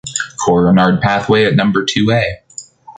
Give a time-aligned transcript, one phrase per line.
[0.43, 2.41] Cour Renaud pathway at number two A